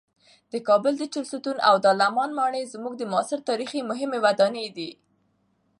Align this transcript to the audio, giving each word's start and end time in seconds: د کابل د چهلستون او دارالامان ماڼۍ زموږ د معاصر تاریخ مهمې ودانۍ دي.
د 0.51 0.53
کابل 0.67 0.93
د 0.97 1.03
چهلستون 1.13 1.57
او 1.67 1.75
دارالامان 1.85 2.29
ماڼۍ 2.39 2.63
زموږ 2.73 2.93
د 2.97 3.03
معاصر 3.11 3.39
تاریخ 3.49 3.69
مهمې 3.89 4.19
ودانۍ 4.25 4.67
دي. 4.77 4.89